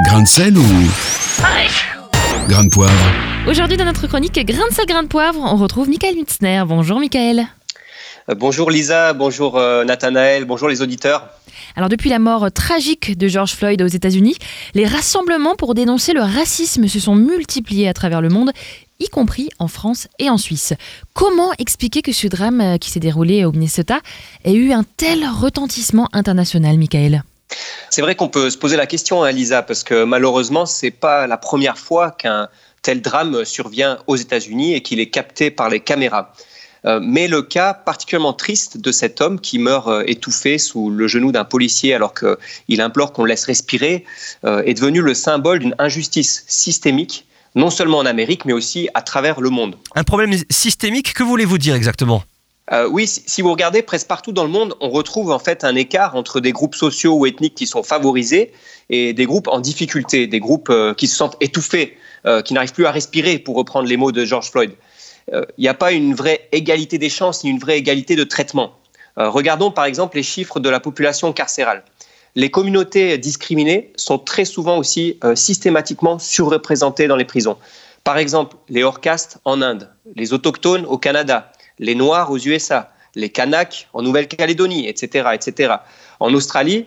Grain 0.00 0.22
de 0.22 0.26
sel 0.26 0.56
ou 0.56 0.64
grain 2.48 2.64
de 2.64 2.70
poivre 2.70 2.92
Aujourd'hui, 3.46 3.76
dans 3.76 3.84
notre 3.84 4.06
chronique 4.06 4.34
Grain 4.46 4.66
de 4.68 4.74
sel, 4.74 4.86
grain 4.86 5.02
de 5.02 5.08
poivre, 5.08 5.38
on 5.38 5.56
retrouve 5.56 5.88
Michael 5.90 6.16
Mitzner. 6.16 6.64
Bonjour 6.66 6.98
Michael. 6.98 7.46
Euh, 8.30 8.34
bonjour 8.34 8.70
Lisa, 8.70 9.12
bonjour 9.12 9.58
euh, 9.58 9.84
Nathanaël, 9.84 10.46
bonjour 10.46 10.68
les 10.68 10.80
auditeurs. 10.80 11.28
Alors 11.76 11.90
depuis 11.90 12.08
la 12.08 12.18
mort 12.18 12.50
tragique 12.50 13.18
de 13.18 13.28
George 13.28 13.52
Floyd 13.52 13.82
aux 13.82 13.86
États-Unis, 13.86 14.36
les 14.74 14.86
rassemblements 14.86 15.56
pour 15.56 15.74
dénoncer 15.74 16.14
le 16.14 16.22
racisme 16.22 16.88
se 16.88 16.98
sont 16.98 17.14
multipliés 17.14 17.86
à 17.86 17.92
travers 17.92 18.22
le 18.22 18.30
monde, 18.30 18.50
y 18.98 19.08
compris 19.08 19.50
en 19.58 19.68
France 19.68 20.08
et 20.18 20.30
en 20.30 20.38
Suisse. 20.38 20.72
Comment 21.12 21.52
expliquer 21.58 22.00
que 22.00 22.12
ce 22.12 22.28
drame 22.28 22.62
euh, 22.62 22.78
qui 22.78 22.90
s'est 22.90 22.98
déroulé 22.98 23.44
au 23.44 23.52
Minnesota 23.52 24.00
ait 24.44 24.54
eu 24.54 24.72
un 24.72 24.84
tel 24.96 25.26
retentissement 25.28 26.08
international, 26.14 26.78
Michael? 26.78 27.22
C'est 27.90 28.02
vrai 28.02 28.14
qu'on 28.14 28.28
peut 28.28 28.50
se 28.50 28.58
poser 28.58 28.76
la 28.76 28.86
question, 28.86 29.22
hein, 29.22 29.32
Lisa, 29.32 29.62
parce 29.62 29.84
que 29.84 30.04
malheureusement, 30.04 30.66
c'est 30.66 30.90
pas 30.90 31.26
la 31.26 31.36
première 31.36 31.78
fois 31.78 32.10
qu'un 32.10 32.48
tel 32.82 33.00
drame 33.00 33.44
survient 33.44 33.98
aux 34.06 34.16
États-Unis 34.16 34.74
et 34.74 34.82
qu'il 34.82 35.00
est 35.00 35.10
capté 35.10 35.50
par 35.50 35.68
les 35.68 35.80
caméras. 35.80 36.32
Euh, 36.84 36.98
mais 37.00 37.28
le 37.28 37.42
cas 37.42 37.74
particulièrement 37.74 38.32
triste 38.32 38.78
de 38.78 38.90
cet 38.90 39.20
homme 39.20 39.40
qui 39.40 39.58
meurt 39.58 39.86
euh, 39.86 40.02
étouffé 40.06 40.58
sous 40.58 40.90
le 40.90 41.06
genou 41.06 41.30
d'un 41.30 41.44
policier 41.44 41.94
alors 41.94 42.12
qu'il 42.12 42.80
implore 42.80 43.12
qu'on 43.12 43.22
le 43.22 43.28
laisse 43.28 43.44
respirer 43.44 44.04
euh, 44.44 44.62
est 44.64 44.74
devenu 44.74 45.00
le 45.00 45.14
symbole 45.14 45.60
d'une 45.60 45.76
injustice 45.78 46.44
systémique, 46.48 47.26
non 47.54 47.70
seulement 47.70 47.98
en 47.98 48.06
Amérique, 48.06 48.44
mais 48.46 48.52
aussi 48.52 48.88
à 48.94 49.02
travers 49.02 49.40
le 49.40 49.50
monde. 49.50 49.76
Un 49.94 50.02
problème 50.02 50.34
systémique, 50.50 51.14
que 51.14 51.22
voulez-vous 51.22 51.58
dire 51.58 51.74
exactement? 51.76 52.24
Euh, 52.70 52.88
oui, 52.88 53.08
si 53.08 53.42
vous 53.42 53.50
regardez 53.50 53.82
presque 53.82 54.06
partout 54.06 54.30
dans 54.30 54.44
le 54.44 54.50
monde, 54.50 54.76
on 54.80 54.88
retrouve 54.88 55.32
en 55.32 55.40
fait 55.40 55.64
un 55.64 55.74
écart 55.74 56.14
entre 56.14 56.38
des 56.38 56.52
groupes 56.52 56.76
sociaux 56.76 57.14
ou 57.14 57.26
ethniques 57.26 57.56
qui 57.56 57.66
sont 57.66 57.82
favorisés 57.82 58.52
et 58.88 59.12
des 59.12 59.26
groupes 59.26 59.48
en 59.48 59.58
difficulté, 59.58 60.28
des 60.28 60.38
groupes 60.38 60.72
qui 60.96 61.08
se 61.08 61.16
sentent 61.16 61.36
étouffés, 61.40 61.96
qui 62.44 62.54
n'arrivent 62.54 62.72
plus 62.72 62.86
à 62.86 62.92
respirer, 62.92 63.40
pour 63.40 63.56
reprendre 63.56 63.88
les 63.88 63.96
mots 63.96 64.12
de 64.12 64.24
George 64.24 64.48
Floyd. 64.48 64.70
Euh, 65.32 65.44
il 65.58 65.62
n'y 65.62 65.68
a 65.68 65.74
pas 65.74 65.92
une 65.92 66.14
vraie 66.14 66.48
égalité 66.52 66.98
des 66.98 67.08
chances 67.08 67.44
ni 67.44 67.50
une 67.50 67.58
vraie 67.58 67.78
égalité 67.78 68.16
de 68.16 68.24
traitement. 68.24 68.72
Euh, 69.18 69.28
regardons 69.28 69.70
par 69.70 69.84
exemple 69.84 70.16
les 70.16 70.22
chiffres 70.22 70.60
de 70.60 70.68
la 70.68 70.80
population 70.80 71.32
carcérale. 71.32 71.84
Les 72.34 72.50
communautés 72.50 73.18
discriminées 73.18 73.92
sont 73.96 74.18
très 74.18 74.46
souvent 74.46 74.78
aussi 74.78 75.18
euh, 75.22 75.34
systématiquement 75.34 76.18
surreprésentées 76.18 77.06
dans 77.06 77.16
les 77.16 77.26
prisons. 77.26 77.58
Par 78.04 78.18
exemple, 78.18 78.56
les 78.68 78.82
hors-castes 78.82 79.38
en 79.44 79.62
Inde, 79.62 79.90
les 80.16 80.32
autochtones 80.32 80.86
au 80.86 80.98
Canada, 80.98 81.52
les 81.78 81.94
Noirs 81.94 82.30
aux 82.30 82.38
USA, 82.38 82.92
les 83.14 83.30
Kanaks 83.30 83.88
en 83.92 84.02
Nouvelle-Calédonie, 84.02 84.88
etc., 84.88 85.28
etc. 85.34 85.74
En 86.20 86.32
Australie, 86.34 86.86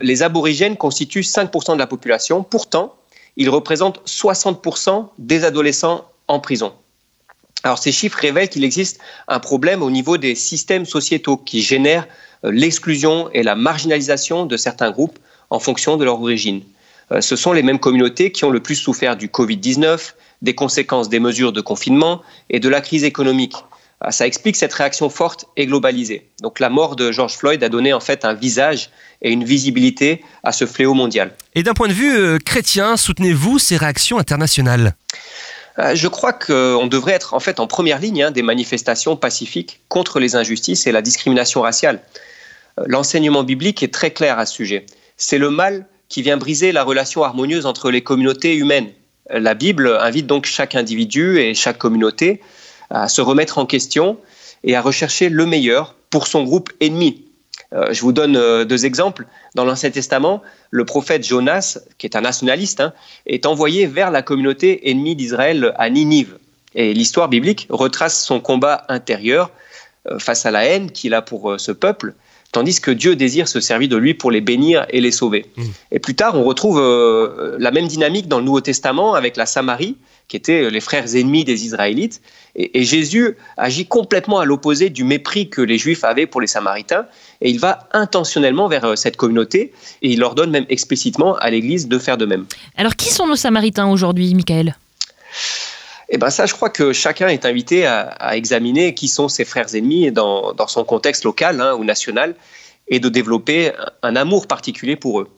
les 0.00 0.22
aborigènes 0.22 0.76
constituent 0.76 1.20
5% 1.20 1.74
de 1.74 1.78
la 1.78 1.86
population. 1.86 2.42
Pourtant, 2.42 2.96
ils 3.36 3.50
représentent 3.50 4.00
60% 4.06 5.08
des 5.18 5.44
adolescents 5.44 6.04
en 6.28 6.40
prison. 6.40 6.72
Alors 7.62 7.78
ces 7.78 7.92
chiffres 7.92 8.18
révèlent 8.18 8.48
qu'il 8.48 8.64
existe 8.64 9.00
un 9.26 9.40
problème 9.40 9.82
au 9.82 9.90
niveau 9.90 10.18
des 10.18 10.34
systèmes 10.34 10.84
sociétaux 10.84 11.38
qui 11.38 11.62
génèrent 11.62 12.06
euh, 12.44 12.52
l'exclusion 12.52 13.30
et 13.32 13.42
la 13.42 13.54
marginalisation 13.54 14.44
de 14.44 14.56
certains 14.56 14.90
groupes 14.90 15.18
en 15.48 15.58
fonction 15.58 15.96
de 15.96 16.04
leur 16.04 16.20
origine. 16.20 16.62
Euh, 17.10 17.22
ce 17.22 17.36
sont 17.36 17.52
les 17.52 17.62
mêmes 17.62 17.78
communautés 17.78 18.32
qui 18.32 18.44
ont 18.44 18.50
le 18.50 18.60
plus 18.60 18.74
souffert 18.74 19.16
du 19.16 19.28
Covid-19, 19.28 20.12
des 20.42 20.54
conséquences 20.54 21.08
des 21.08 21.20
mesures 21.20 21.52
de 21.52 21.62
confinement 21.62 22.20
et 22.50 22.60
de 22.60 22.68
la 22.68 22.82
crise 22.82 23.02
économique. 23.02 23.56
Euh, 24.04 24.10
ça 24.10 24.26
explique 24.26 24.56
cette 24.56 24.72
réaction 24.72 25.08
forte 25.08 25.46
et 25.56 25.66
globalisée. 25.66 26.28
Donc 26.42 26.60
la 26.60 26.68
mort 26.68 26.96
de 26.96 27.10
George 27.10 27.34
Floyd 27.34 27.62
a 27.64 27.68
donné 27.68 27.92
en 27.92 28.00
fait 28.00 28.24
un 28.24 28.34
visage 28.34 28.90
et 29.22 29.30
une 29.30 29.44
visibilité 29.44 30.22
à 30.42 30.52
ce 30.52 30.66
fléau 30.66 30.94
mondial. 30.94 31.32
Et 31.54 31.62
d'un 31.62 31.74
point 31.74 31.88
de 31.88 31.92
vue 31.92 32.38
chrétien, 32.40 32.96
soutenez-vous 32.96 33.58
ces 33.58 33.76
réactions 33.76 34.18
internationales? 34.18 34.94
Euh, 35.78 35.94
je 35.94 36.08
crois 36.08 36.32
qu'on 36.32 36.86
devrait 36.86 37.12
être 37.12 37.34
en 37.34 37.40
fait 37.40 37.58
en 37.58 37.66
première 37.66 37.98
ligne 37.98 38.24
hein, 38.24 38.30
des 38.30 38.42
manifestations 38.42 39.16
pacifiques 39.16 39.80
contre 39.88 40.20
les 40.20 40.36
injustices 40.36 40.86
et 40.86 40.92
la 40.92 41.02
discrimination 41.02 41.62
raciale. 41.62 42.00
Euh, 42.78 42.84
l'enseignement 42.86 43.42
biblique 43.42 43.82
est 43.82 43.92
très 43.92 44.12
clair 44.12 44.38
à 44.38 44.46
ce 44.46 44.54
sujet. 44.54 44.86
C'est 45.16 45.38
le 45.38 45.50
mal 45.50 45.86
qui 46.08 46.22
vient 46.22 46.36
briser 46.36 46.70
la 46.70 46.84
relation 46.84 47.24
harmonieuse 47.24 47.66
entre 47.66 47.90
les 47.90 48.02
communautés 48.02 48.54
humaines. 48.54 48.90
Euh, 49.32 49.40
la 49.40 49.54
Bible 49.54 49.98
invite 50.00 50.26
donc 50.26 50.46
chaque 50.46 50.76
individu 50.76 51.38
et 51.38 51.54
chaque 51.54 51.78
communauté 51.78 52.40
à 52.94 53.08
se 53.08 53.20
remettre 53.20 53.58
en 53.58 53.66
question 53.66 54.16
et 54.62 54.76
à 54.76 54.80
rechercher 54.80 55.28
le 55.28 55.44
meilleur 55.46 55.96
pour 56.10 56.26
son 56.26 56.44
groupe 56.44 56.70
ennemi. 56.80 57.24
Euh, 57.72 57.92
je 57.92 58.00
vous 58.00 58.12
donne 58.12 58.36
euh, 58.36 58.64
deux 58.64 58.86
exemples. 58.86 59.26
Dans 59.54 59.64
l'Ancien 59.64 59.90
Testament, 59.90 60.42
le 60.70 60.84
prophète 60.84 61.26
Jonas, 61.26 61.78
qui 61.98 62.06
est 62.06 62.16
un 62.16 62.20
nationaliste, 62.20 62.80
hein, 62.80 62.92
est 63.26 63.46
envoyé 63.46 63.86
vers 63.86 64.10
la 64.10 64.22
communauté 64.22 64.90
ennemie 64.90 65.16
d'Israël 65.16 65.74
à 65.76 65.90
Ninive. 65.90 66.38
Et 66.76 66.94
l'histoire 66.94 67.28
biblique 67.28 67.66
retrace 67.68 68.24
son 68.24 68.40
combat 68.40 68.84
intérieur 68.88 69.50
euh, 70.08 70.18
face 70.18 70.46
à 70.46 70.50
la 70.50 70.64
haine 70.64 70.90
qu'il 70.90 71.14
a 71.14 71.22
pour 71.22 71.54
ce 71.58 71.72
peuple, 71.72 72.14
tandis 72.54 72.80
que 72.80 72.90
Dieu 72.90 73.16
désire 73.16 73.46
se 73.48 73.60
servir 73.60 73.88
de 73.90 73.96
lui 73.96 74.14
pour 74.14 74.30
les 74.30 74.40
bénir 74.40 74.86
et 74.88 75.00
les 75.00 75.10
sauver. 75.10 75.46
Mmh. 75.56 75.62
Et 75.92 75.98
plus 75.98 76.14
tard, 76.14 76.34
on 76.36 76.44
retrouve 76.44 76.80
la 77.58 77.70
même 77.70 77.86
dynamique 77.86 78.28
dans 78.28 78.38
le 78.38 78.44
Nouveau 78.44 78.62
Testament 78.62 79.14
avec 79.14 79.36
la 79.36 79.44
Samarie, 79.44 79.96
qui 80.28 80.36
étaient 80.36 80.70
les 80.70 80.80
frères 80.80 81.14
ennemis 81.14 81.44
des 81.44 81.64
Israélites. 81.66 82.20
Et, 82.56 82.84
Jésus 82.84 83.36
agit 83.56 83.86
complètement 83.86 84.38
à 84.38 84.44
l'opposé 84.44 84.90
du 84.90 85.04
mépris 85.04 85.48
que 85.48 85.60
les 85.60 85.78
Juifs 85.78 86.04
avaient 86.04 86.26
pour 86.26 86.40
les 86.40 86.46
Samaritains. 86.46 87.06
Et 87.40 87.50
il 87.50 87.58
va 87.58 87.88
intentionnellement 87.92 88.68
vers 88.68 88.84
euh, 88.84 88.96
cette 88.96 89.16
communauté 89.16 89.72
et 90.02 90.10
il 90.10 90.22
ordonne 90.22 90.50
même 90.50 90.66
explicitement 90.68 91.36
à 91.36 91.50
l'Église 91.50 91.88
de 91.88 91.98
faire 91.98 92.16
de 92.16 92.26
même. 92.26 92.46
Alors 92.76 92.96
qui 92.96 93.10
sont 93.10 93.26
nos 93.26 93.36
Samaritains 93.36 93.88
aujourd'hui, 93.88 94.34
Michael? 94.34 94.76
Eh 96.14 96.18
ben 96.18 96.30
ça, 96.30 96.46
je 96.46 96.54
crois 96.54 96.70
que 96.70 96.92
chacun 96.92 97.28
est 97.28 97.44
invité 97.44 97.86
à, 97.86 98.36
examiner 98.36 98.94
qui 98.94 99.08
sont 99.08 99.28
ses 99.28 99.44
frères 99.44 99.74
ennemis 99.74 100.12
dans, 100.12 100.52
dans 100.52 100.68
son 100.68 100.84
contexte 100.84 101.24
local 101.24 101.60
hein, 101.60 101.74
ou 101.74 101.84
national 101.84 102.34
et 102.88 103.00
de 103.00 103.08
développer 103.08 103.72
un 104.02 104.14
amour 104.14 104.46
particulier 104.46 104.96
pour 104.96 105.20
eux. 105.20 105.28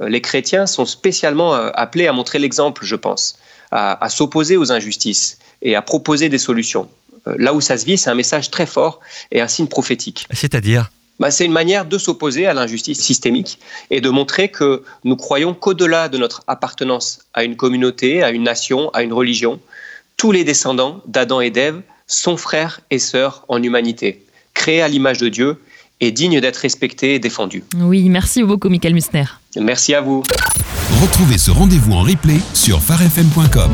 Euh, 0.00 0.08
les 0.08 0.20
chrétiens 0.20 0.66
sont 0.66 0.86
spécialement 0.86 1.54
euh, 1.54 1.70
appelés 1.74 2.06
à 2.06 2.12
montrer 2.12 2.38
l'exemple, 2.38 2.84
je 2.84 2.96
pense 2.96 3.38
à, 3.70 4.08
s'opposer 4.08 4.56
aux 4.56 4.72
injustices 4.72 5.38
et 5.62 5.76
à 5.76 5.82
proposer 5.82 6.28
des 6.28 6.38
solutions. 6.38 6.88
Euh, 7.28 7.34
là 7.38 7.54
où 7.54 7.60
ça 7.60 7.78
se 7.78 7.84
vit, 7.84 7.96
c'est 7.96 8.10
un 8.10 8.14
message 8.14 8.50
très 8.50 8.66
fort 8.66 9.00
et 9.30 9.40
un 9.40 9.48
signe 9.48 9.68
prophétique. 9.68 10.26
C'est-à-dire? 10.32 10.90
Bah, 11.20 11.30
c'est 11.30 11.44
une 11.44 11.52
manière 11.52 11.84
de 11.84 11.96
s'opposer 11.96 12.46
à 12.46 12.54
l'injustice 12.54 13.00
systémique 13.00 13.58
et 13.90 14.00
de 14.00 14.08
montrer 14.08 14.48
que 14.48 14.82
nous 15.04 15.16
croyons 15.16 15.54
qu'au-delà 15.54 16.08
de 16.08 16.18
notre 16.18 16.42
appartenance 16.46 17.20
à 17.34 17.44
une 17.44 17.56
communauté, 17.56 18.22
à 18.22 18.30
une 18.30 18.42
nation, 18.42 18.90
à 18.90 19.02
une 19.02 19.12
religion, 19.12 19.60
tous 20.20 20.32
les 20.32 20.44
descendants 20.44 21.00
d'Adam 21.06 21.40
et 21.40 21.48
d'Ève 21.48 21.80
sont 22.06 22.36
frères 22.36 22.82
et 22.90 22.98
sœurs 22.98 23.46
en 23.48 23.62
humanité, 23.62 24.26
créés 24.52 24.82
à 24.82 24.88
l'image 24.88 25.16
de 25.16 25.30
Dieu 25.30 25.62
et 26.00 26.12
dignes 26.12 26.42
d'être 26.42 26.58
respectés 26.58 27.14
et 27.14 27.18
défendus. 27.18 27.64
Oui, 27.78 28.06
merci 28.10 28.42
beaucoup, 28.42 28.68
Michael 28.68 28.92
Musner. 28.92 29.24
Merci 29.58 29.94
à 29.94 30.02
vous. 30.02 30.22
Retrouvez 31.00 31.38
ce 31.38 31.50
rendez-vous 31.50 31.92
en 31.92 32.02
replay 32.02 32.36
sur 32.52 32.82
farfm.com. 32.82 33.70